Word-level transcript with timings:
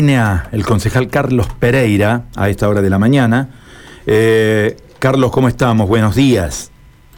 el 0.00 0.64
concejal 0.64 1.08
Carlos 1.08 1.48
Pereira 1.58 2.26
a 2.36 2.48
esta 2.48 2.68
hora 2.68 2.80
de 2.80 2.88
la 2.88 3.00
mañana. 3.00 3.48
Eh, 4.06 4.76
Carlos, 5.00 5.32
¿cómo 5.32 5.48
estamos? 5.48 5.88
Buenos 5.88 6.14
días. 6.14 6.70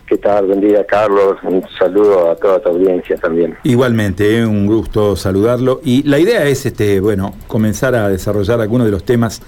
¿Qué 0.06 0.16
tal? 0.16 0.46
Buen 0.46 0.62
día, 0.62 0.86
Carlos. 0.86 1.36
Un 1.42 1.62
saludo 1.78 2.30
a 2.30 2.36
toda 2.36 2.58
tu 2.62 2.70
audiencia 2.70 3.18
también. 3.18 3.54
Igualmente, 3.64 4.38
eh, 4.38 4.46
un 4.46 4.66
gusto 4.66 5.14
saludarlo. 5.14 5.82
Y 5.84 6.04
la 6.04 6.18
idea 6.18 6.46
es, 6.46 6.64
este, 6.64 7.00
bueno, 7.00 7.34
comenzar 7.48 7.94
a 7.94 8.08
desarrollar 8.08 8.62
algunos 8.62 8.86
de 8.86 8.92
los 8.92 9.04
temas 9.04 9.42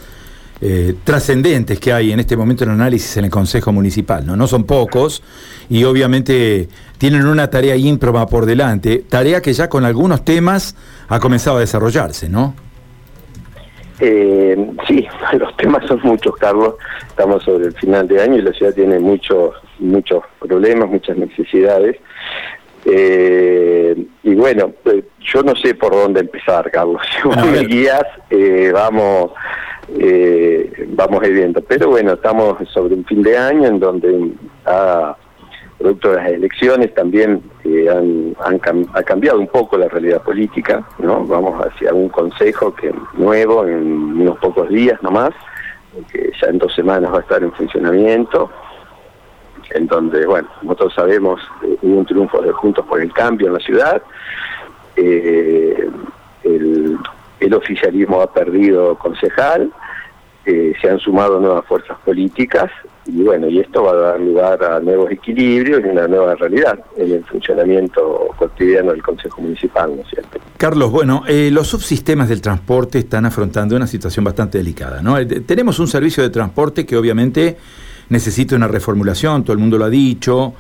eh, 0.61 0.95
trascendentes 1.03 1.81
que 1.81 1.91
hay 1.91 2.13
en 2.13 2.21
este 2.21 2.37
momento 2.37 2.65
en 2.65 2.71
análisis 2.71 3.17
en 3.17 3.25
el 3.25 3.31
Consejo 3.31 3.73
Municipal. 3.73 4.27
¿no? 4.27 4.37
no 4.37 4.47
son 4.47 4.65
pocos 4.65 5.23
y 5.71 5.85
obviamente 5.85 6.69
tienen 6.99 7.25
una 7.25 7.49
tarea 7.49 7.77
ímproba 7.77 8.27
por 8.27 8.45
delante, 8.45 9.07
tarea 9.09 9.41
que 9.41 9.55
ya 9.55 9.71
con 9.71 9.87
algunos 9.87 10.23
temas 10.23 10.77
ha 11.09 11.19
comenzado 11.19 11.57
a 11.57 11.61
desarrollarse, 11.61 12.29
¿no? 12.29 12.55
Eh, 14.05 14.57
sí, 14.89 15.07
los 15.39 15.57
temas 15.57 15.87
son 15.87 16.01
muchos, 16.03 16.37
Carlos. 16.37 16.75
Estamos 17.07 17.45
sobre 17.45 17.67
el 17.67 17.75
final 17.75 18.09
de 18.09 18.21
año 18.21 18.39
y 18.39 18.43
la 18.43 18.53
ciudad 18.53 18.75
tiene 18.75 18.99
muchos 18.99 19.55
muchos 19.79 20.25
problemas, 20.41 20.89
muchas 20.89 21.17
necesidades. 21.17 21.99
Eh, 22.85 23.97
y 24.25 24.35
bueno, 24.35 24.73
eh, 24.87 25.05
yo 25.21 25.45
no 25.45 25.55
sé 25.55 25.77
por 25.77 25.93
dónde 25.93 26.21
empezar, 26.21 26.69
Carlos. 26.71 27.01
Si 27.23 27.29
vos 27.29 27.47
me 27.47 27.61
guías, 27.61 28.05
eh, 28.29 28.73
vamos, 28.75 29.31
eh, 29.97 30.85
vamos 30.89 31.21
viendo. 31.21 31.63
Pero 31.63 31.91
bueno, 31.91 32.15
estamos 32.15 32.57
sobre 32.71 32.95
un 32.95 33.05
fin 33.05 33.23
de 33.23 33.39
año 33.39 33.69
en 33.69 33.79
donde 33.79 34.33
ha 34.67 35.17
producto 35.83 36.11
de 36.11 36.17
las 36.17 36.29
elecciones 36.29 36.95
también 36.95 37.43
eh, 37.65 37.89
han, 37.91 38.35
ha 38.95 39.03
cambiado 39.03 39.41
un 39.41 39.49
poco 39.49 39.77
la 39.77 39.89
realidad 39.89 40.23
política, 40.23 40.85
¿no? 40.99 41.25
Vamos 41.27 41.61
hacia 41.67 41.93
un 41.93 42.09
consejo 42.09 42.73
que 42.73 42.95
nuevo 43.15 43.67
en 43.67 44.21
unos 44.21 44.39
pocos 44.39 44.69
días 44.69 45.03
nomás, 45.03 45.31
que 46.11 46.31
ya 46.41 46.49
en 46.49 46.59
dos 46.59 46.73
semanas 46.75 47.13
va 47.13 47.19
a 47.19 47.21
estar 47.23 47.43
en 47.43 47.53
funcionamiento, 47.53 48.51
en 49.71 49.87
donde, 49.89 50.25
bueno, 50.25 50.49
como 50.61 50.77
todos 50.77 50.95
sabemos, 50.95 51.41
eh, 51.65 51.77
hubo 51.83 51.99
un 51.99 52.07
triunfo 52.07 52.41
de 52.41 52.53
Juntos 52.53 52.87
por 52.87 53.01
el 53.01 53.13
Cambio 53.13 53.49
en 53.49 53.55
la 53.55 53.61
ciudad, 53.61 54.03
eh, 54.97 55.91
el, 56.45 56.97
el 57.41 57.55
oficialismo 57.55 58.21
ha 58.21 58.33
perdido 58.33 58.95
concejal, 58.97 59.73
eh, 60.47 60.73
se 60.81 60.89
han 60.89 60.99
sumado 60.99 61.41
nuevas 61.41 61.65
fuerzas 61.67 61.97
políticas 62.05 62.71
y 63.07 63.23
bueno, 63.23 63.49
y 63.49 63.59
esto 63.59 63.83
va 63.83 63.93
a 63.93 63.97
dar 63.97 64.21
lugar 64.21 64.63
a 64.63 64.79
nuevos 64.79 65.11
equilibrios 65.11 65.83
y 65.85 65.89
una 65.89 66.07
nueva 66.07 66.37
realidad 66.37 66.79
en 66.97 67.13
el 67.13 67.25
funcionamiento 67.25 68.29
cotidiano 68.39 68.93
del 68.93 69.03
Consejo 69.03 69.43
Municipal, 69.43 69.93
¿no 69.97 70.03
es 70.03 70.09
cierto? 70.09 70.39
Carlos, 70.57 70.91
bueno, 70.93 71.25
eh, 71.27 71.51
los 71.53 71.67
subsistemas 71.67 72.29
del 72.29 72.41
transporte 72.41 72.99
están 72.99 73.27
afrontando 73.27 73.75
una 73.75 73.89
situación 73.89 74.25
bastante 74.25 74.59
delicada, 74.59 75.03
¿no? 75.03 75.19
Eh, 75.19 75.27
tenemos 75.27 75.81
un 75.81 75.89
servicio 75.89 76.23
de 76.23 76.31
transporte 76.31 76.87
que 76.87 76.97
obviamente 76.97 77.57
necesita 78.09 78.55
una 78.55 78.69
reformulación, 78.69 79.43
todo 79.43 79.55
el 79.55 79.59
mundo 79.59 79.79
lo 79.79 79.87
ha 79.87 79.91
dicho, 79.91 80.55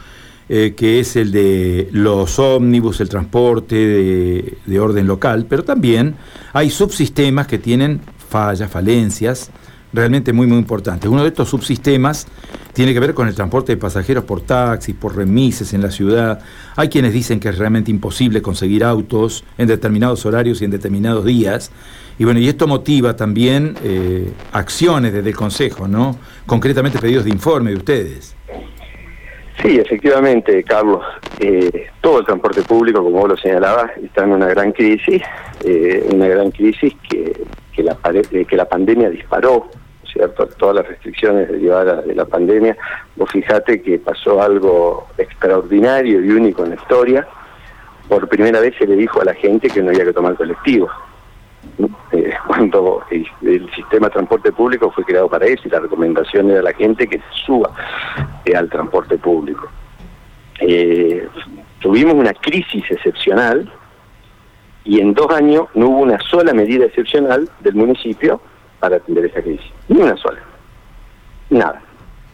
eh, 0.48 0.74
que 0.76 0.98
es 0.98 1.14
el 1.14 1.30
de 1.30 1.88
los 1.92 2.40
ómnibus, 2.40 3.00
el 3.00 3.08
transporte 3.08 3.76
de, 3.76 4.58
de 4.66 4.80
orden 4.80 5.06
local, 5.06 5.46
pero 5.48 5.62
también 5.62 6.16
hay 6.52 6.70
subsistemas 6.70 7.46
que 7.46 7.58
tienen 7.58 8.00
fallas, 8.28 8.68
falencias, 8.68 9.52
realmente 9.92 10.32
muy, 10.32 10.46
muy 10.46 10.58
importante. 10.58 11.08
Uno 11.08 11.22
de 11.22 11.28
estos 11.28 11.48
subsistemas 11.48 12.26
tiene 12.72 12.94
que 12.94 13.00
ver 13.00 13.14
con 13.14 13.28
el 13.28 13.34
transporte 13.34 13.72
de 13.72 13.76
pasajeros 13.76 14.24
por 14.24 14.40
taxis, 14.40 14.94
por 14.94 15.16
remises 15.16 15.74
en 15.74 15.82
la 15.82 15.90
ciudad. 15.90 16.40
Hay 16.76 16.88
quienes 16.88 17.12
dicen 17.12 17.38
que 17.38 17.50
es 17.50 17.58
realmente 17.58 17.90
imposible 17.90 18.40
conseguir 18.40 18.84
autos 18.84 19.44
en 19.58 19.68
determinados 19.68 20.24
horarios 20.24 20.62
y 20.62 20.64
en 20.64 20.70
determinados 20.70 21.24
días. 21.24 21.70
Y 22.18 22.24
bueno, 22.24 22.40
y 22.40 22.48
esto 22.48 22.66
motiva 22.66 23.16
también 23.16 23.74
eh, 23.82 24.32
acciones 24.52 25.12
desde 25.12 25.30
el 25.30 25.36
Consejo, 25.36 25.88
¿no? 25.88 26.16
Concretamente 26.46 26.98
pedidos 26.98 27.24
de 27.24 27.30
informe 27.30 27.70
de 27.70 27.76
ustedes. 27.76 28.36
Sí, 29.62 29.78
efectivamente, 29.78 30.64
Carlos. 30.64 31.02
Eh, 31.38 31.88
todo 32.00 32.20
el 32.20 32.24
transporte 32.24 32.62
público, 32.62 33.02
como 33.02 33.20
vos 33.20 33.28
lo 33.30 33.36
señalabas, 33.36 33.92
está 34.02 34.24
en 34.24 34.30
una 34.30 34.46
gran 34.46 34.72
crisis, 34.72 35.22
eh, 35.64 36.08
una 36.12 36.26
gran 36.26 36.50
crisis 36.50 36.94
que, 37.08 37.32
que, 37.72 37.82
la, 37.82 37.96
que 38.48 38.56
la 38.56 38.68
pandemia 38.68 39.10
disparó 39.10 39.68
¿cierto? 40.12 40.46
Todas 40.46 40.76
las 40.76 40.88
restricciones 40.88 41.48
derivadas 41.48 42.06
de 42.06 42.14
la 42.14 42.24
pandemia. 42.24 42.76
Vos 43.16 43.30
fijate 43.30 43.82
que 43.82 43.98
pasó 43.98 44.42
algo 44.42 45.08
extraordinario 45.18 46.22
y 46.22 46.30
único 46.30 46.64
en 46.64 46.70
la 46.70 46.76
historia. 46.76 47.26
Por 48.08 48.28
primera 48.28 48.60
vez 48.60 48.74
se 48.78 48.86
le 48.86 48.96
dijo 48.96 49.20
a 49.20 49.24
la 49.24 49.34
gente 49.34 49.68
que 49.68 49.82
no 49.82 49.90
había 49.90 50.04
que 50.04 50.12
tomar 50.12 50.34
colectivos. 50.34 50.90
Eh, 52.12 52.34
cuando 52.46 53.02
el, 53.10 53.70
sistema 53.74 54.08
de 54.08 54.12
transporte 54.12 54.52
público 54.52 54.90
fue 54.90 55.04
creado 55.04 55.28
para 55.28 55.46
eso 55.46 55.62
y 55.64 55.70
la 55.70 55.80
recomendación 55.80 56.50
era 56.50 56.60
a 56.60 56.64
la 56.64 56.74
gente 56.74 57.06
que 57.06 57.20
suba 57.46 57.70
eh, 58.44 58.54
al 58.54 58.68
transporte 58.68 59.16
público. 59.18 59.68
Eh, 60.60 61.26
tuvimos 61.80 62.14
una 62.14 62.34
crisis 62.34 62.84
excepcional 62.90 63.70
y 64.84 65.00
en 65.00 65.14
dos 65.14 65.30
años 65.32 65.66
no 65.74 65.88
hubo 65.88 65.98
una 66.00 66.18
sola 66.20 66.52
medida 66.52 66.84
excepcional 66.84 67.48
del 67.60 67.74
municipio 67.74 68.40
para 68.82 68.96
atender 68.96 69.24
esa 69.26 69.40
crisis. 69.40 69.70
Ni 69.86 70.02
una 70.02 70.16
sola. 70.16 70.40
Nada. 71.50 71.80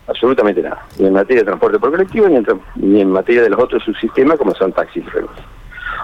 Absolutamente 0.07 0.63
nada. 0.63 0.83
Ni 0.99 1.07
en 1.07 1.13
materia 1.13 1.43
de 1.43 1.45
transporte 1.45 1.79
por 1.79 1.91
colectivo, 1.91 2.27
ni 2.27 3.01
en, 3.03 3.11
materia 3.11 3.43
de 3.43 3.51
los 3.51 3.61
otros 3.61 3.85
subsistemas 3.85 4.39
como 4.39 4.55
son 4.55 4.73
taxis 4.73 5.05
y. 5.05 5.43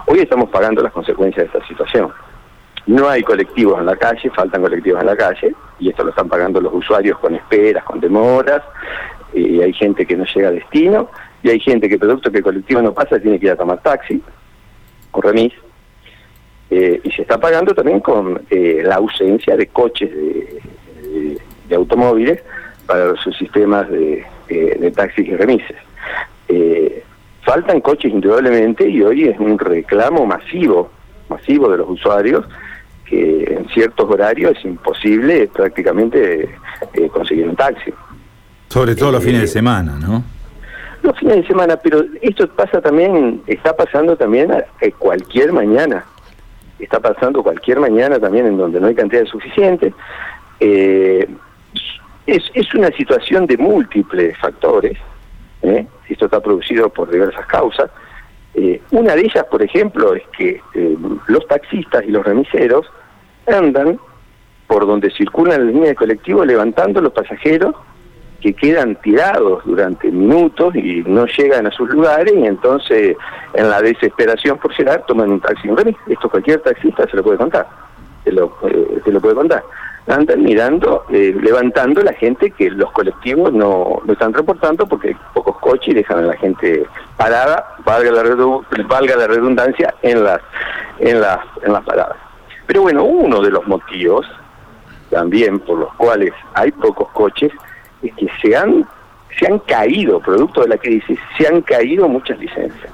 Hoy 0.07 0.19
estamos 0.19 0.51
pagando 0.51 0.83
las 0.83 0.93
consecuencias 0.93 1.51
de 1.51 1.59
esta 1.59 1.67
situación. 1.67 2.13
No 2.87 3.09
hay 3.09 3.23
colectivos 3.23 3.81
en 3.81 3.87
la 3.87 3.97
calle, 3.97 4.29
faltan 4.37 4.61
colectivos 4.61 5.01
en 5.01 5.07
la 5.07 5.17
calle, 5.17 5.55
y 5.79 5.89
esto 5.89 6.05
lo 6.05 6.11
están 6.11 6.29
pagando 6.29 6.61
los 6.61 6.75
usuarios 6.75 7.19
con 7.21 7.35
esperas, 7.35 7.83
con 7.83 7.99
demoras, 7.99 8.61
y 9.33 9.63
hay 9.63 9.73
gente 9.73 10.05
que 10.05 10.15
no 10.15 10.27
llega 10.27 10.49
a 10.49 10.53
destino, 10.53 11.09
y 11.43 11.49
hay 11.49 11.61
gente 11.61 11.89
que 11.89 11.99
producto 11.99 12.31
que 12.31 12.39
el 12.39 12.45
colectivo 12.45 12.83
no 12.83 12.93
pasa 12.93 13.19
tiene 13.19 13.41
que 13.41 13.47
ir 13.47 13.53
a 13.53 13.57
tomar 13.57 13.81
taxi 13.81 14.23
o 15.13 15.23
remis, 15.23 15.55
eh, 16.77 17.01
y 17.05 17.11
se 17.13 17.23
está 17.23 17.39
pagando 17.39 17.73
también 17.73 18.01
con 18.01 18.43
eh, 18.51 18.83
la 18.85 18.97
ausencia 18.97 19.57
de 19.57 19.69
coches 19.69 20.11
de, 20.11 21.39
de, 21.69 21.75
automóviles 21.77 22.43
para 22.85 23.07
los 23.07 23.21
sistemas 23.39 23.89
de, 23.89 24.25
de, 24.49 24.91
taxis 24.91 25.29
y 25.29 25.37
remises. 25.37 25.77
Eh, 26.49 27.05
faltan 27.43 27.81
coches 27.81 28.13
indudablemente 28.13 28.89
y 28.89 29.03
hoy 29.03 29.29
es 29.29 29.39
un 29.39 29.57
reclamo 29.57 30.27
masivo, 30.27 30.91
masivo 31.29 31.71
de 31.71 31.79
los 31.79 31.91
usuarios 31.91 32.45
que 33.05 33.45
en 33.57 33.69
ciertos 33.69 34.11
horarios 34.11 34.59
es 34.59 34.65
imposible 34.65 35.47
prácticamente 35.47 36.57
conseguir 37.13 37.49
un 37.51 37.55
taxi. 37.55 37.93
Sobre 38.69 38.97
todo 38.97 39.13
los 39.13 39.23
fines 39.23 39.43
de 39.43 39.47
semana, 39.47 39.97
¿no? 40.01 40.25
Los 41.03 41.17
fines 41.21 41.37
de 41.37 41.47
semana, 41.47 41.77
pero 41.77 42.03
esto 42.21 42.49
pasa 42.49 42.81
también, 42.81 43.43
está 43.47 43.77
pasando 43.77 44.17
también 44.17 44.51
a, 44.51 44.65
cualquier 44.99 45.53
mañana 45.53 46.05
está 46.85 47.01
pasando 47.01 47.43
cualquier 47.43 47.81
mañana 47.81 48.19
también 48.19 48.47
en 48.47 48.57
donde 48.57 48.81
no 48.81 48.87
hay 48.87 48.95
cantidad 48.95 49.25
suficiente. 49.25 49.93
Eh, 50.61 51.29
es, 52.27 52.43
es 52.55 52.75
una 52.75 52.89
situación 52.89 53.47
de 53.47 53.57
múltiples 53.57 54.37
factores. 54.39 54.97
¿eh? 55.63 55.87
Esto 56.09 56.27
está 56.27 56.41
producido 56.41 56.89
por 56.89 57.11
diversas 57.11 57.47
causas. 57.47 57.91
Eh, 58.55 58.81
una 58.93 59.15
de 59.15 59.23
ellas, 59.23 59.45
por 59.51 59.63
ejemplo, 59.63 60.15
es 60.15 60.23
que 60.37 60.61
los 61.27 61.47
taxistas 61.49 62.05
y 62.07 62.11
los 62.11 62.25
remiseros 62.25 62.87
andan 63.47 63.99
por 64.67 64.87
donde 64.87 65.11
circulan 65.11 65.67
las 65.67 65.75
líneas 65.75 65.91
de 65.91 65.95
colectivo 65.97 66.45
levantando 66.45 67.01
los 67.01 67.13
pasajeros 67.13 67.75
que 68.45 68.53
quedan 68.53 68.95
tirados 68.97 69.65
durante 69.65 70.11
minutos 70.11 70.77
y 70.77 71.03
no 71.07 71.25
llegan 71.25 71.67
a 71.67 71.71
sus 71.71 71.89
lugares 71.89 72.35
y 72.37 72.45
entonces 72.45 73.17
en 73.55 73.71
la 73.71 73.81
desesperación 73.81 74.59
por 74.59 74.77
llegar 74.77 75.03
toman 75.07 75.31
un 75.31 75.41
taxi. 75.41 75.71
Esto 76.07 76.29
cualquier 76.29 76.61
taxista 76.61 77.09
se 77.09 77.17
lo 77.17 77.23
puede 77.23 77.39
contar, 77.39 77.67
se 78.23 78.33
lo, 78.33 78.55
eh, 78.69 79.01
se 79.03 79.13
lo 79.13 79.19
puede 79.23 79.35
contar. 79.35 79.65
Andan 80.09 80.43
mirando, 80.43 81.07
eh, 81.09 81.35
levantando 81.41 82.03
la 82.03 82.13
gente 82.13 82.51
que 82.51 82.69
los 82.69 82.93
colectivos 82.93 83.51
no, 83.51 84.03
no 84.05 84.13
están 84.13 84.35
reportando 84.35 84.87
porque 84.87 85.09
hay 85.09 85.17
pocos 85.33 85.59
coches 85.61 85.89
y 85.89 85.95
dejan 85.95 86.19
a 86.19 86.27
la 86.27 86.37
gente 86.37 86.85
parada, 87.17 87.77
valga 87.87 88.11
la, 88.11 88.23
valga 88.87 89.17
la 89.17 89.27
redundancia, 89.27 89.95
en 90.03 90.23
las, 90.23 90.43
en, 90.99 91.19
las, 91.23 91.39
en 91.63 91.73
las 91.73 91.83
paradas. 91.83 92.19
Pero 92.67 92.83
bueno, 92.83 93.05
uno 93.05 93.41
de 93.41 93.51
los 93.51 93.67
motivos 93.67 94.27
también 95.09 95.61
por 95.61 95.79
los 95.79 95.95
cuales 95.95 96.33
hay 96.53 96.73
pocos 96.73 97.09
coches 97.13 97.51
es 98.09 98.15
que 98.15 98.27
se 98.43 98.57
han, 98.57 98.87
se 99.39 99.47
han 99.47 99.59
caído, 99.61 100.21
producto 100.21 100.63
de 100.63 100.69
la 100.69 100.79
crisis, 100.79 101.19
se 101.39 101.47
han 101.47 101.63
caído 101.63 102.09
muchas 102.09 102.39
licencias. 102.39 102.93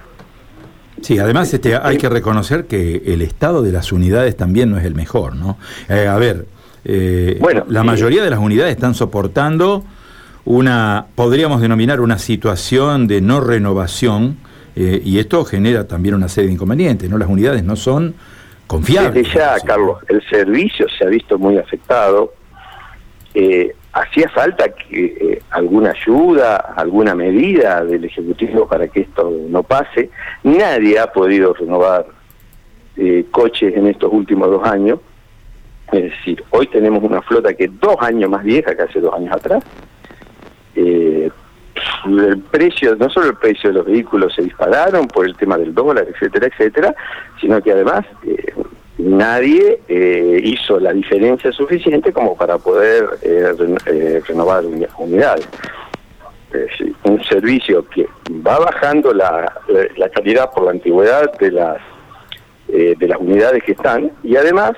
Sí, 1.00 1.18
además 1.18 1.52
este, 1.54 1.76
hay 1.76 1.96
que 1.96 2.08
reconocer 2.08 2.66
que 2.66 3.02
el 3.06 3.22
estado 3.22 3.62
de 3.62 3.72
las 3.72 3.90
unidades 3.90 4.36
también 4.36 4.70
no 4.70 4.78
es 4.78 4.84
el 4.84 4.94
mejor, 4.94 5.34
¿no? 5.34 5.56
Eh, 5.88 6.06
a 6.06 6.16
ver, 6.18 6.46
eh, 6.84 7.38
bueno, 7.40 7.64
la 7.68 7.82
mayoría 7.82 8.22
de 8.22 8.30
las 8.30 8.38
unidades 8.38 8.74
están 8.74 8.94
soportando 8.94 9.84
una, 10.44 11.06
podríamos 11.14 11.60
denominar 11.60 12.00
una 12.00 12.18
situación 12.18 13.06
de 13.06 13.20
no 13.20 13.40
renovación, 13.40 14.38
eh, 14.76 15.00
y 15.04 15.18
esto 15.18 15.44
genera 15.44 15.86
también 15.86 16.14
una 16.14 16.28
serie 16.28 16.48
de 16.48 16.54
inconvenientes, 16.54 17.08
¿no? 17.10 17.18
Las 17.18 17.28
unidades 17.28 17.64
no 17.64 17.76
son 17.76 18.14
confiable. 18.66 19.22
Desde 19.22 19.34
ya, 19.34 19.56
Carlos, 19.60 19.98
el 20.08 20.22
servicio 20.28 20.86
se 20.96 21.04
ha 21.04 21.08
visto 21.08 21.38
muy 21.38 21.58
afectado. 21.58 22.32
Eh, 23.34 23.74
hacía 23.92 24.28
falta 24.28 24.69
que 24.69 25.04
eh, 25.04 25.42
alguna 25.50 25.90
ayuda, 25.90 26.56
alguna 26.76 27.14
medida 27.14 27.84
del 27.84 28.04
Ejecutivo 28.04 28.66
para 28.66 28.88
que 28.88 29.00
esto 29.00 29.32
no 29.48 29.62
pase. 29.62 30.10
Nadie 30.42 30.98
ha 30.98 31.12
podido 31.12 31.54
renovar 31.54 32.06
eh, 32.96 33.25
coches 33.31 33.76
en 33.76 33.87
estos 33.87 34.12
últimos 34.12 34.50
dos 34.50 34.66
años. 34.66 35.00
Es 35.92 36.04
decir, 36.04 36.44
hoy 36.50 36.66
tenemos 36.69 37.02
una 37.02 37.20
flota 37.22 37.52
que 37.54 37.64
es 37.64 37.81
dos 37.81 37.96
años 38.00 38.31
más 38.31 38.44
vieja 38.44 38.76
que 38.76 38.82
hace 38.82 39.00
dos 39.00 39.14
años 39.14 39.32
atrás. 39.32 39.64
Eh, 40.76 41.31
el 42.06 42.38
precio, 42.50 42.96
no 42.96 43.08
solo 43.10 43.31
el 43.31 43.37
precio 43.37 43.70
de 43.70 43.75
los 43.75 43.87
vehículos 43.87 44.34
se 44.34 44.42
dispararon 44.42 45.08
por 45.08 45.26
el 45.26 45.37
tema 45.37 45.56
del 45.58 45.75
dólar, 45.75 46.06
etcétera, 46.08 46.46
etcétera, 46.46 46.94
sino 47.40 47.60
que 47.60 47.72
además 47.72 48.04
eh, 48.25 48.54
nadie 49.00 49.81
eh, 49.88 50.41
hizo 50.43 50.79
la 50.79 50.93
diferencia 50.93 51.52
suficiente 51.52 52.12
como 52.12 52.37
para 52.37 52.58
poder 52.58 53.19
eh, 53.23 53.52
eh 53.87 54.23
renovar 54.26 54.64
unidades. 54.99 55.49
un 57.05 57.23
servicio 57.25 57.87
que 57.88 58.06
va 58.47 58.58
bajando 58.58 59.12
la, 59.14 59.52
la, 59.97 60.08
calidad 60.08 60.50
por 60.52 60.64
la 60.64 60.73
antigüedad 60.73 61.32
de 61.38 61.50
las 61.52 61.79
de 62.69 63.06
las 63.08 63.19
unidades 63.19 63.64
que 63.64 63.73
están 63.73 64.12
y 64.23 64.37
además, 64.37 64.73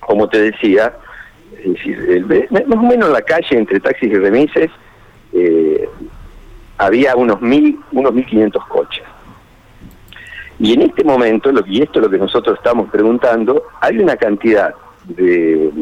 como 0.00 0.28
te 0.28 0.40
decía, 0.50 0.92
más 2.50 2.78
o 2.78 2.82
menos 2.82 3.10
la 3.10 3.22
calle 3.22 3.58
entre 3.58 3.78
taxis 3.78 4.10
y 4.10 4.14
remises 4.14 4.70
había 6.78 7.14
unos 7.16 7.40
mil, 7.40 7.78
unos 7.92 8.12
1.500 8.12 8.68
coches. 8.68 9.04
Y 10.62 10.74
en 10.74 10.82
este 10.82 11.02
momento, 11.02 11.50
y 11.66 11.82
esto 11.82 11.98
es 11.98 12.04
lo 12.04 12.08
que 12.08 12.18
nosotros 12.18 12.56
estamos 12.56 12.88
preguntando, 12.88 13.64
hay 13.80 13.98
una 13.98 14.14
cantidad 14.14 14.72
de, 15.08 15.72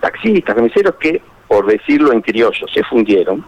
taxistas, 0.00 0.54
remiseros 0.54 0.96
que, 0.96 1.22
por 1.48 1.66
decirlo 1.66 2.12
en 2.12 2.20
criollo, 2.20 2.68
se 2.68 2.84
fundieron, 2.84 3.42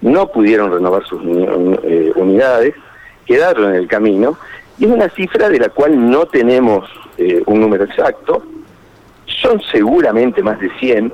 no 0.00 0.28
pudieron 0.28 0.72
renovar 0.72 1.04
sus 1.04 1.20
eh, 1.22 2.10
unidades, 2.16 2.74
quedaron 3.26 3.68
en 3.68 3.74
el 3.74 3.86
camino, 3.86 4.38
y 4.78 4.86
es 4.86 4.90
una 4.90 5.10
cifra 5.10 5.50
de 5.50 5.58
la 5.58 5.68
cual 5.68 6.10
no 6.10 6.24
tenemos 6.24 6.88
eh, 7.18 7.42
un 7.44 7.60
número 7.60 7.84
exacto, 7.84 8.42
son 9.26 9.60
seguramente 9.70 10.42
más 10.42 10.58
de 10.58 10.70
100, 10.78 11.12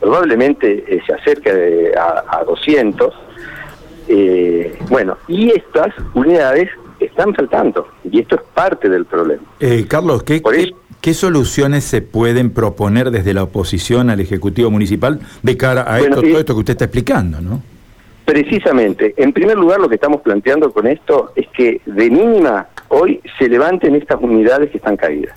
probablemente 0.00 0.84
eh, 0.86 1.00
se 1.06 1.14
acerca 1.14 1.50
a, 1.98 2.40
a 2.40 2.44
200, 2.44 3.14
eh, 4.08 4.78
bueno, 4.90 5.16
y 5.28 5.48
estas 5.48 5.94
unidades 6.12 6.68
están 7.06 7.34
faltando, 7.34 7.88
y 8.10 8.20
esto 8.20 8.36
es 8.36 8.42
parte 8.54 8.88
del 8.88 9.04
problema. 9.04 9.42
Eh, 9.60 9.86
Carlos, 9.88 10.22
¿qué, 10.22 10.42
qué, 11.00 11.14
soluciones 11.14 11.84
se 11.84 12.02
pueden 12.02 12.50
proponer 12.50 13.10
desde 13.10 13.34
la 13.34 13.42
oposición 13.42 14.10
al 14.10 14.20
Ejecutivo 14.20 14.70
Municipal 14.70 15.20
de 15.42 15.56
cara 15.56 15.84
a 15.86 16.00
esto, 16.00 16.22
todo 16.22 16.38
esto 16.38 16.54
que 16.54 16.60
usted 16.60 16.72
está 16.72 16.84
explicando, 16.84 17.40
no? 17.40 17.62
Precisamente, 18.24 19.14
en 19.18 19.32
primer 19.32 19.58
lugar 19.58 19.80
lo 19.80 19.88
que 19.88 19.96
estamos 19.96 20.22
planteando 20.22 20.72
con 20.72 20.86
esto 20.86 21.32
es 21.36 21.46
que 21.48 21.82
de 21.84 22.10
mínima 22.10 22.68
hoy 22.88 23.20
se 23.38 23.48
levanten 23.48 23.94
estas 23.94 24.18
unidades 24.20 24.70
que 24.70 24.78
están 24.78 24.96
caídas. 24.96 25.36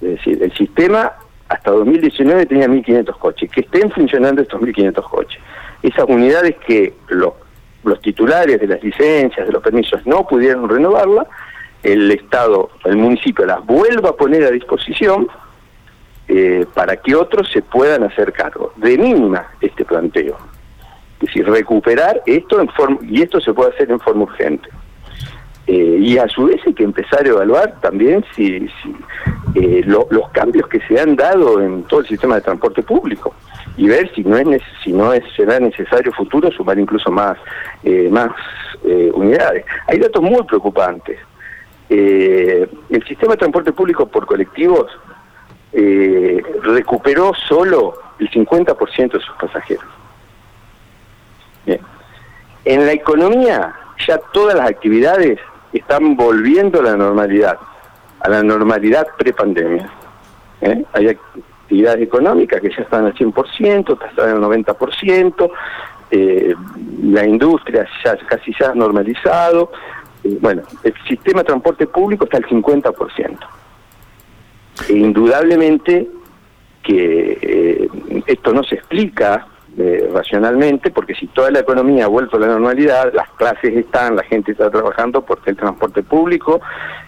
Es 0.00 0.16
decir, 0.16 0.42
el 0.42 0.52
sistema 0.54 1.12
hasta 1.48 1.70
2019 1.70 2.46
tenía 2.46 2.66
1.500 2.66 3.18
coches, 3.18 3.50
que 3.50 3.60
estén 3.60 3.90
funcionando 3.92 4.42
estos 4.42 4.60
1.500 4.60 5.08
coches. 5.08 5.40
Esas 5.82 6.04
unidades 6.08 6.56
que 6.66 6.94
los 7.08 7.34
los 7.84 8.00
titulares 8.00 8.60
de 8.60 8.66
las 8.66 8.82
licencias, 8.82 9.46
de 9.46 9.52
los 9.52 9.62
permisos, 9.62 10.04
no 10.06 10.26
pudieron 10.26 10.68
renovarla, 10.68 11.26
el 11.82 12.10
Estado, 12.10 12.70
el 12.84 12.96
municipio 12.96 13.44
las 13.44 13.64
vuelva 13.64 14.10
a 14.10 14.16
poner 14.16 14.44
a 14.44 14.50
disposición 14.50 15.28
eh, 16.28 16.64
para 16.72 16.96
que 16.96 17.14
otros 17.14 17.50
se 17.52 17.60
puedan 17.60 18.04
hacer 18.04 18.32
cargo. 18.32 18.72
De 18.76 18.96
mínima 18.96 19.46
este 19.60 19.84
planteo. 19.84 20.36
Es 21.20 21.28
decir, 21.28 21.46
recuperar 21.46 22.22
esto 22.26 22.60
en 22.60 22.68
forma, 22.68 22.98
y 23.02 23.22
esto 23.22 23.40
se 23.40 23.52
puede 23.52 23.70
hacer 23.70 23.90
en 23.90 24.00
forma 24.00 24.24
urgente. 24.24 24.68
Eh, 25.66 25.98
y 26.00 26.18
a 26.18 26.28
su 26.28 26.46
vez 26.46 26.60
hay 26.66 26.74
que 26.74 26.84
empezar 26.84 27.24
a 27.24 27.28
evaluar 27.28 27.80
también 27.80 28.24
si, 28.34 28.68
si 28.68 28.96
eh, 29.54 29.82
los 29.86 30.28
cambios 30.32 30.68
que 30.68 30.80
se 30.80 31.00
han 31.00 31.16
dado 31.16 31.60
en 31.62 31.84
todo 31.84 32.00
el 32.00 32.06
sistema 32.06 32.34
de 32.36 32.42
transporte 32.42 32.82
público 32.82 33.34
y 33.76 33.88
ver 33.88 34.10
si 34.14 34.22
no 34.22 34.36
es 34.36 34.62
si 34.82 34.92
no 34.92 35.12
es 35.12 35.24
será 35.34 35.58
necesario 35.58 36.12
futuro 36.12 36.50
sumar 36.52 36.78
incluso 36.78 37.10
más 37.10 37.36
eh, 37.82 38.08
más 38.10 38.30
eh, 38.84 39.10
unidades. 39.12 39.64
Hay 39.86 39.98
datos 39.98 40.22
muy 40.22 40.42
preocupantes. 40.44 41.18
Eh, 41.88 42.68
el 42.90 43.04
sistema 43.06 43.32
de 43.32 43.38
transporte 43.38 43.72
público 43.72 44.06
por 44.06 44.26
colectivos 44.26 44.86
recuperó 46.62 47.32
solo 47.48 47.94
el 48.20 48.30
50% 48.30 49.12
de 49.12 49.20
sus 49.20 49.34
pasajeros. 49.40 49.84
En 52.64 52.86
la 52.86 52.92
economía 52.92 53.74
ya 54.06 54.18
todas 54.32 54.54
las 54.54 54.70
actividades 54.70 55.38
están 55.72 56.16
volviendo 56.16 56.80
a 56.80 56.82
la 56.84 56.96
normalidad, 56.96 57.58
a 58.20 58.28
la 58.28 58.42
normalidad 58.42 59.06
prepandemia. 59.18 59.90
¿Eh? 60.60 60.84
Hay 60.92 61.18
actividades 61.74 62.02
económicas 62.02 62.60
que 62.60 62.70
ya 62.70 62.82
están 62.82 63.06
al 63.06 63.14
100%, 63.14 64.08
están 64.08 64.28
al 64.28 64.40
90%, 64.40 65.50
eh, 66.10 66.54
la 67.02 67.26
industria 67.26 67.86
ya 68.04 68.16
casi 68.28 68.54
ya 68.58 68.72
normalizado, 68.74 69.72
eh, 70.22 70.38
bueno, 70.40 70.62
el 70.84 70.94
sistema 71.08 71.40
de 71.40 71.46
transporte 71.46 71.86
público 71.86 72.24
está 72.24 72.36
al 72.36 72.44
50%. 72.44 73.38
E 74.88 74.92
indudablemente 74.92 76.08
que 76.82 77.38
eh, 77.40 77.88
esto 78.26 78.52
no 78.52 78.62
se 78.62 78.76
explica 78.76 79.46
eh, 79.76 80.08
racionalmente, 80.12 80.92
porque 80.92 81.14
si 81.16 81.26
toda 81.28 81.50
la 81.50 81.60
economía 81.60 82.04
ha 82.04 82.08
vuelto 82.08 82.36
a 82.36 82.40
la 82.40 82.46
normalidad, 82.46 83.12
las 83.12 83.28
clases 83.30 83.74
están, 83.74 84.14
la 84.14 84.22
gente 84.22 84.52
está 84.52 84.70
trabajando 84.70 85.22
porque 85.22 85.50
el 85.50 85.56
transporte 85.56 86.04
público 86.04 86.60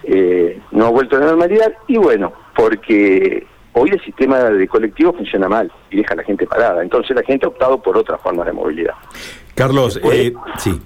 eh, 0.02 0.60
no 0.72 0.86
ha 0.86 0.90
vuelto 0.90 1.16
a 1.16 1.20
la 1.20 1.26
normalidad, 1.26 1.72
y 1.86 1.98
bueno, 1.98 2.32
porque 2.56 3.46
hoy 3.78 3.90
el 3.90 4.00
sistema 4.02 4.38
de 4.38 4.66
colectivo 4.66 5.12
funciona 5.12 5.48
mal 5.48 5.70
y 5.90 5.98
deja 5.98 6.14
a 6.14 6.16
la 6.16 6.24
gente 6.24 6.46
parada, 6.46 6.82
entonces 6.82 7.14
la 7.14 7.22
gente 7.22 7.44
ha 7.44 7.48
optado 7.48 7.80
por 7.82 7.96
otras 7.96 8.20
formas 8.22 8.46
de 8.46 8.52
movilidad. 8.52 8.94
Carlos, 9.54 10.00
eh, 10.10 10.32
sí. 10.58 10.80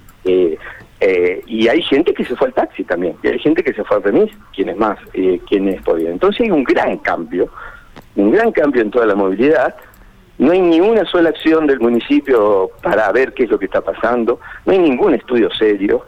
y 1.47 1.69
hay 1.69 1.83
gente 1.83 2.13
que 2.13 2.25
se 2.25 2.35
fue 2.35 2.49
al 2.49 2.55
taxi 2.55 2.83
también, 2.85 3.17
y 3.23 3.29
hay 3.29 3.39
gente 3.39 3.63
que 3.63 3.73
se 3.73 3.85
fue 3.85 3.99
al 3.99 4.03
remis, 4.03 4.31
quienes 4.55 4.77
más, 4.77 4.99
quienes 5.49 5.81
podían. 5.83 6.13
Entonces 6.13 6.41
hay 6.43 6.51
un 6.51 6.65
gran 6.65 6.99
cambio, 6.99 7.49
un 8.17 8.33
gran 8.33 8.51
cambio 8.51 8.83
en 8.83 8.91
toda 8.91 9.07
la 9.07 9.15
movilidad, 9.15 9.77
no 10.39 10.51
hay 10.51 10.61
ni 10.61 10.81
una 10.81 11.05
sola 11.05 11.29
acción 11.29 11.67
del 11.67 11.81
municipio 11.81 12.71
para 12.83 13.13
ver 13.13 13.35
qué 13.35 13.45
es 13.45 13.51
lo 13.51 13.59
que 13.59 13.67
está 13.67 13.83
pasando, 13.83 14.41
no 14.67 14.73
hay 14.73 14.79
ningún 14.79 15.15
estudio 15.15 15.49
serio. 15.53 16.05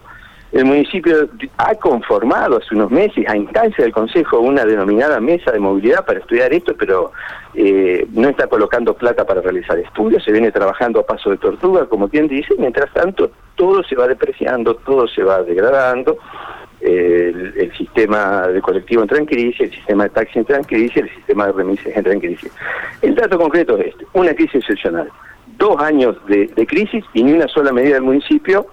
El 0.53 0.67
municipio 0.67 1.31
ha 1.57 1.75
conformado 1.77 2.59
hace 2.59 2.75
unos 2.75 2.91
meses 2.91 3.27
a 3.27 3.37
instancia 3.37 3.85
del 3.85 3.93
Consejo 3.93 4.39
una 4.39 4.67
denominada 4.67 5.19
mesa 5.19 5.51
de 5.51 5.59
movilidad 5.59 6.05
para 6.05 6.21
estudiar 6.21 6.53
esto, 6.53 6.75
pero 6.79 7.13
eh, 7.55 8.07
no 8.13 8.29
está 8.29 8.47
colocando 8.47 8.93
plata 8.95 9.25
para 9.25 9.41
realizar 9.41 9.79
estudios, 9.79 10.23
se 10.23 10.31
viene 10.31 10.53
trabajando 10.53 11.01
a 11.01 11.07
paso 11.07 11.31
de 11.31 11.39
tortuga, 11.39 11.87
como 11.87 12.09
quien 12.09 12.29
dice, 12.29 12.55
mientras 12.59 12.93
tanto 12.93 13.31
todo 13.55 13.83
se 13.83 13.95
va 13.95 14.07
depreciando, 14.07 14.77
todo 14.77 15.09
se 15.09 15.23
va 15.23 15.43
degradando. 15.43 16.19
El, 16.81 17.73
sistema 17.79 18.49
de 18.49 18.61
colectivo 18.61 19.03
entra 19.03 19.19
en 19.19 19.25
crisis, 19.25 19.61
el 19.61 19.71
sistema 19.71 20.05
de 20.05 20.11
taxi 20.11 20.41
entra 20.41 20.57
en 20.57 20.65
crisis, 20.65 20.97
el 20.97 21.11
sistema 21.11 21.47
de 21.47 21.53
remises 21.53 21.97
entra 21.97 22.13
en 22.13 22.21
crisis. 22.21 22.53
El 23.01 23.15
dato 23.15 23.39
concreto 23.39 23.79
es 23.79 23.87
este, 23.87 24.07
una 24.13 24.35
crisis 24.35 24.57
excepcional, 24.57 25.09
dos 25.59 25.81
años 25.81 26.17
de, 26.27 26.49
crisis 26.67 27.05
y 27.15 27.23
ni 27.23 27.33
una 27.33 27.49
sola 27.49 27.73
medida 27.73 27.95
del 27.95 28.03
municipio 28.03 28.67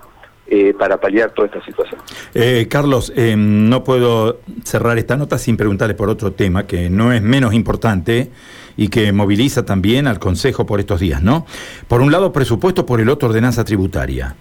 eh, 0.49 0.73
para 0.77 0.99
paliar 0.99 1.31
toda 1.31 1.47
esta 1.47 1.63
situación. 1.63 2.01
Eh, 2.33 2.67
Carlos, 2.69 3.13
eh, 3.15 3.35
no 3.37 3.83
puedo 3.83 4.39
cerrar 4.63 4.97
esta 4.97 5.15
nota 5.17 5.37
sin 5.37 5.57
preguntarle 5.57 5.93
por 5.95 6.09
otro 6.09 6.31
tema 6.31 6.65
que 6.65 6.89
no 6.89 7.13
es 7.13 7.21
menos 7.21 7.53
importante 7.53 8.31
y 8.77 8.87
que 8.87 9.11
moviliza 9.11 9.65
también 9.65 10.07
al 10.07 10.19
Consejo 10.19 10.65
por 10.65 10.79
estos 10.79 10.99
días, 10.99 11.21
¿no? 11.21 11.45
Por 11.87 12.01
un 12.01 12.11
lado 12.11 12.31
presupuesto, 12.31 12.85
por 12.85 13.01
el 13.01 13.09
otro 13.09 13.29
ordenanza 13.29 13.63
tributaria. 13.63 14.35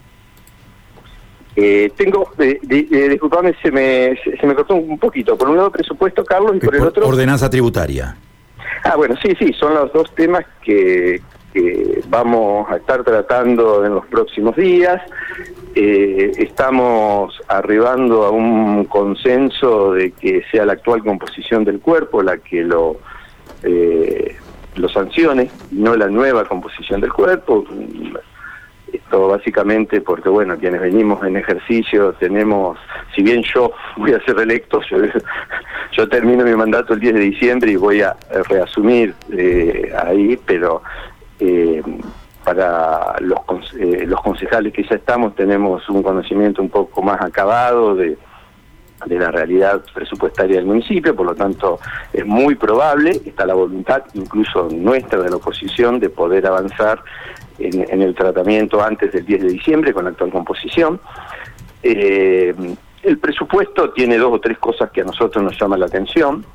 Eh, 1.60 1.90
tengo, 1.96 2.30
eh, 2.38 2.60
disculpame, 3.10 3.52
se 3.60 3.72
me, 3.72 4.16
se 4.40 4.46
me 4.46 4.54
cortó 4.54 4.76
un 4.76 4.96
poquito. 4.96 5.36
Por 5.36 5.48
un 5.48 5.56
lado 5.56 5.72
presupuesto, 5.72 6.24
Carlos, 6.24 6.54
y 6.54 6.60
por, 6.60 6.76
el 6.76 6.82
otro... 6.82 7.08
Ordenanza 7.08 7.50
tributaria. 7.50 8.16
Ah, 8.84 8.94
bueno, 8.96 9.16
sí, 9.20 9.34
sí, 9.40 9.52
son 9.58 9.74
los 9.74 9.92
dos 9.92 10.14
temas 10.14 10.44
que, 10.62 11.20
vamos 12.08 12.70
a 12.70 12.76
estar 12.76 13.02
tratando 13.02 13.84
en 13.84 13.94
los 13.94 14.06
próximos 14.06 14.54
días. 14.54 15.02
Eh, 15.80 16.32
estamos 16.38 17.40
arribando 17.46 18.24
a 18.24 18.30
un 18.30 18.86
consenso 18.86 19.92
de 19.92 20.10
que 20.10 20.42
sea 20.50 20.66
la 20.66 20.72
actual 20.72 21.04
composición 21.04 21.62
del 21.62 21.78
cuerpo 21.78 22.20
la 22.20 22.38
que 22.38 22.64
lo, 22.64 22.96
eh, 23.62 24.34
lo 24.74 24.88
sancione, 24.88 25.48
no 25.70 25.94
la 25.94 26.08
nueva 26.08 26.46
composición 26.46 27.00
del 27.00 27.12
cuerpo. 27.12 27.64
Esto 28.92 29.28
básicamente 29.28 30.00
porque, 30.00 30.28
bueno, 30.28 30.58
quienes 30.58 30.80
venimos 30.80 31.24
en 31.24 31.36
ejercicio 31.36 32.12
tenemos, 32.14 32.76
si 33.14 33.22
bien 33.22 33.44
yo 33.44 33.70
voy 33.98 34.14
a 34.14 34.24
ser 34.24 34.40
electo, 34.40 34.80
yo 35.92 36.08
termino 36.08 36.42
mi 36.42 36.56
mandato 36.56 36.94
el 36.94 36.98
10 36.98 37.14
de 37.14 37.20
diciembre 37.20 37.70
y 37.70 37.76
voy 37.76 38.02
a 38.02 38.16
reasumir 38.48 39.14
eh, 39.30 39.92
ahí, 39.96 40.36
pero 40.44 40.82
eh, 41.38 41.80
para 42.48 43.16
los, 43.20 43.40
eh, 43.78 44.06
los 44.06 44.22
concejales 44.22 44.72
que 44.72 44.82
ya 44.82 44.94
estamos 44.96 45.34
tenemos 45.34 45.86
un 45.90 46.02
conocimiento 46.02 46.62
un 46.62 46.70
poco 46.70 47.02
más 47.02 47.20
acabado 47.20 47.94
de, 47.94 48.16
la 49.06 49.30
realidad 49.30 49.82
presupuestaria 49.92 50.56
del 50.56 50.64
municipio, 50.64 51.14
por 51.14 51.26
lo 51.26 51.34
tanto 51.34 51.78
es 52.10 52.24
muy 52.24 52.54
probable, 52.54 53.10
está 53.10 53.44
la 53.44 53.52
voluntad 53.52 54.02
incluso 54.14 54.66
nuestra 54.70 55.20
de 55.20 55.28
la 55.28 55.36
oposición 55.36 56.00
de 56.00 56.08
poder 56.08 56.46
avanzar 56.46 57.02
en, 57.58 58.00
el 58.00 58.14
tratamiento 58.14 58.82
antes 58.82 59.12
del 59.12 59.26
10 59.26 59.42
de 59.42 59.48
diciembre 59.48 59.92
con 59.92 60.04
la 60.04 60.10
actual 60.10 60.30
composición. 60.30 61.00
Eh, 61.82 62.54
el 63.02 63.18
presupuesto 63.18 63.90
tiene 63.90 64.16
dos 64.16 64.32
o 64.32 64.40
tres 64.40 64.56
cosas 64.56 64.90
que 64.90 65.02
a 65.02 65.04
nosotros 65.04 65.44
nos 65.44 65.60
llaman 65.60 65.80
la 65.80 65.86
atención. 65.86 66.46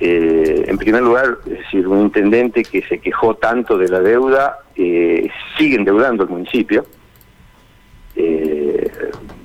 Eh, 0.00 0.64
en 0.68 0.78
primer 0.78 1.02
lugar, 1.02 1.38
es 1.46 1.58
decir, 1.58 1.88
un 1.88 2.00
intendente 2.02 2.62
que 2.62 2.82
se 2.82 2.98
quejó 2.98 3.34
tanto 3.34 3.76
de 3.76 3.88
la 3.88 4.00
deuda, 4.00 4.58
eh, 4.76 5.28
sigue 5.56 5.76
endeudando 5.76 6.22
el 6.22 6.28
municipio. 6.28 6.86
Eh, 8.14 8.90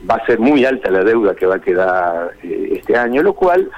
va 0.10 0.16
a 0.16 0.26
ser 0.26 0.40
muy 0.40 0.66
alta 0.66 0.92
la 0.92 1.04
deuda 1.04 1.36
que 1.36 1.46
va 1.46 1.56
a 1.56 1.62
quedar 1.62 2.32
este 2.42 2.96
año, 2.96 3.22
lo 3.24 3.34
cual 3.34 3.70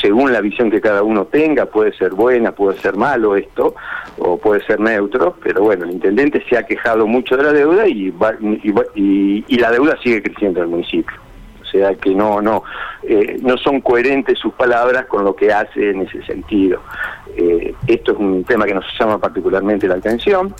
según 0.00 0.32
la 0.32 0.40
visión 0.40 0.70
que 0.70 0.80
cada 0.80 1.02
uno 1.02 1.26
tenga, 1.26 1.66
puede 1.66 1.92
ser 1.92 2.12
buena, 2.12 2.52
puede 2.52 2.78
ser 2.78 2.96
malo 2.96 3.36
esto, 3.36 3.74
o 4.18 4.38
puede 4.38 4.64
ser 4.64 4.80
neutro, 4.80 5.36
pero 5.42 5.62
bueno, 5.62 5.84
el 5.84 5.92
intendente 5.92 6.42
se 6.48 6.56
ha 6.56 6.64
quejado 6.64 7.06
mucho 7.06 7.36
de 7.36 7.42
la 7.42 7.52
deuda 7.52 7.86
y, 7.86 8.12
y, 8.94 9.58
la 9.58 9.70
deuda 9.70 9.98
sigue 10.02 10.22
creciendo 10.22 10.60
en 10.60 10.64
el 10.64 10.70
municipio. 10.70 11.16
O 11.70 11.78
sea 11.78 11.94
que 11.94 12.10
no, 12.10 12.42
no, 12.42 12.64
eh, 13.04 13.38
no 13.42 13.56
son 13.56 13.80
coherentes 13.80 14.36
sus 14.40 14.52
palabras 14.54 15.06
con 15.06 15.24
lo 15.24 15.36
que 15.36 15.52
hace 15.52 15.90
en 15.90 16.02
ese 16.02 16.20
sentido. 16.24 16.80
Eh, 17.36 17.72
esto 17.86 18.12
es 18.12 18.18
un 18.18 18.42
tema 18.42 18.66
que 18.66 18.74
nos 18.74 18.84
llama 18.98 19.18
particularmente 19.18 19.86
la 19.86 19.94
atención. 19.94 20.52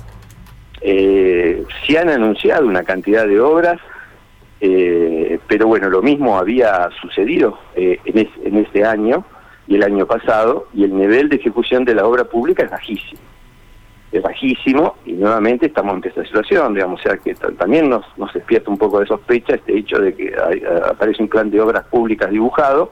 Eh, 0.80 1.64
se 1.84 1.98
han 1.98 2.10
anunciado 2.10 2.64
una 2.66 2.84
cantidad 2.84 3.26
de 3.26 3.40
obras 3.40 3.80
pero 5.48 5.66
bueno, 5.66 5.88
lo 5.88 6.02
mismo 6.02 6.36
había 6.36 6.90
sucedido 7.00 7.58
en 7.74 8.58
este 8.58 8.84
año 8.84 9.24
y 9.66 9.76
el 9.76 9.82
año 9.82 10.04
pasado, 10.04 10.68
y 10.74 10.84
el 10.84 10.94
nivel 10.94 11.30
de 11.30 11.36
ejecución 11.36 11.86
de 11.86 11.94
la 11.94 12.04
obra 12.04 12.24
pública 12.24 12.64
es 12.64 12.70
bajísimo. 12.70 13.22
Es 14.12 14.22
bajísimo 14.22 14.96
y 15.06 15.12
nuevamente 15.12 15.66
estamos 15.66 15.94
ante 15.94 16.08
esta 16.08 16.24
situación, 16.24 16.74
digamos, 16.74 17.00
o 17.00 17.02
sea 17.02 17.16
que 17.16 17.34
también 17.34 17.88
nos, 17.88 18.04
despierta 18.34 18.70
un 18.70 18.78
poco 18.78 19.00
de 19.00 19.06
sospecha 19.06 19.54
este 19.54 19.78
hecho 19.78 19.98
de 19.98 20.14
que 20.14 20.34
aparece 20.88 21.22
un 21.22 21.28
plan 21.28 21.50
de 21.50 21.60
obras 21.60 21.84
públicas 21.86 22.28
dibujado 22.30 22.90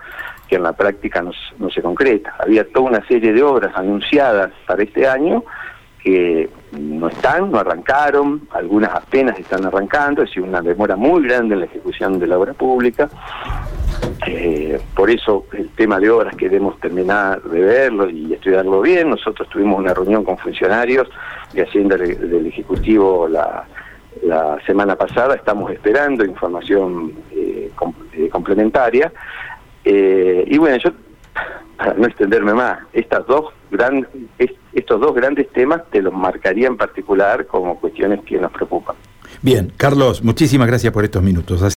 que 0.48 0.56
en 0.56 0.62
la 0.62 0.72
práctica 0.72 1.20
no, 1.20 1.32
no 1.58 1.70
se 1.70 1.82
concreta. 1.82 2.34
Había 2.38 2.66
toda 2.68 2.90
una 2.90 3.06
serie 3.06 3.32
de 3.32 3.42
obras 3.42 3.76
anunciadas 3.76 4.50
para 4.66 4.82
este 4.82 5.06
año 5.06 5.44
que 6.02 6.48
no 6.72 7.08
están, 7.08 7.50
no 7.50 7.58
arrancaron, 7.58 8.48
algunas 8.52 8.94
apenas 8.94 9.38
están 9.38 9.64
arrancando, 9.64 10.22
es 10.22 10.30
decir, 10.30 10.42
una 10.42 10.60
demora 10.60 10.96
muy 10.96 11.22
grande 11.22 11.54
en 11.54 11.60
la 11.60 11.66
ejecución 11.66 12.18
de 12.18 12.26
la 12.26 12.38
obra 12.38 12.54
pública. 12.54 13.08
Eh, 14.30 14.78
por 14.94 15.08
eso 15.10 15.46
el 15.52 15.70
tema 15.70 15.98
de 15.98 16.10
obras 16.10 16.36
queremos 16.36 16.78
terminar 16.80 17.42
de 17.42 17.60
verlo 17.60 18.10
y 18.10 18.34
estudiarlo 18.34 18.82
bien. 18.82 19.08
Nosotros 19.08 19.48
tuvimos 19.48 19.78
una 19.78 19.94
reunión 19.94 20.22
con 20.22 20.36
funcionarios 20.36 21.08
de 21.54 21.62
Hacienda 21.62 21.96
del 21.96 22.46
Ejecutivo 22.46 23.26
la, 23.26 23.64
semana 24.66 24.96
pasada, 24.96 25.36
estamos 25.36 25.70
esperando 25.70 26.24
información 26.24 27.12
eh, 27.30 27.70
eh, 28.12 28.28
complementaria. 28.28 29.12
y 29.84 30.58
bueno, 30.58 30.76
yo 30.76 30.90
para 31.76 31.94
no 31.94 32.06
extenderme 32.06 32.52
más, 32.52 32.80
estas 32.92 33.24
dos 33.26 33.52
grandes 33.70 34.10
estos 34.72 35.00
dos 35.00 35.14
grandes 35.14 35.48
temas 35.50 35.82
te 35.90 36.02
los 36.02 36.12
marcaría 36.12 36.66
en 36.66 36.76
particular 36.76 37.46
como 37.46 37.78
cuestiones 37.78 38.20
que 38.24 38.38
nos 38.38 38.52
preocupan. 38.52 38.96
Bien, 39.42 39.72
Carlos, 39.76 40.22
muchísimas 40.22 40.66
gracias 40.66 40.92
por 40.92 41.04
estos 41.04 41.22
minutos. 41.22 41.62